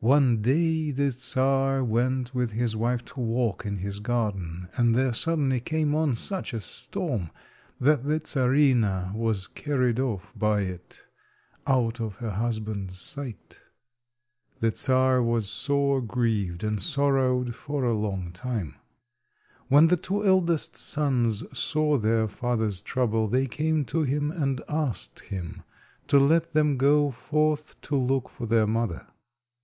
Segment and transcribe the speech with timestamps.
[0.00, 5.12] One day the Czar went with his wife to walk in his garden, and there
[5.12, 7.30] suddenly came on such a storm
[7.80, 11.02] that the Czarina was carried off by it,
[11.66, 13.58] out of her husband's sight.
[14.60, 18.76] The Czar was sore grieved, and sorrowed for a long time.
[19.66, 25.18] When the two eldest sons saw their father's trouble they came to him, and asked
[25.24, 25.64] him
[26.06, 29.04] to let them go forth to look for their mother.